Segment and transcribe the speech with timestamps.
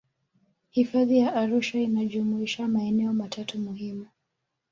[0.69, 4.07] hifadhi ya arusha inajumuisha maeneo matatu muhimu